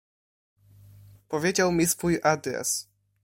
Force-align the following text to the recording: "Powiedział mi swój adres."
"Powiedział 1.29 1.71
mi 1.71 1.85
swój 1.87 2.19
adres." 2.23 2.87